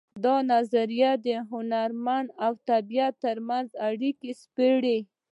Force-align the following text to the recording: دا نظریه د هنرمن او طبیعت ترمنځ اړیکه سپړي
دا 0.23 0.35
نظریه 0.51 1.11
د 1.25 1.27
هنرمن 1.51 2.25
او 2.45 2.53
طبیعت 2.69 3.13
ترمنځ 3.25 3.69
اړیکه 3.87 4.29
سپړي 4.41 4.99